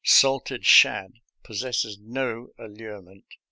[0.03, 1.13] Salted shad
[1.43, 3.39] pos sesses no allurement to me.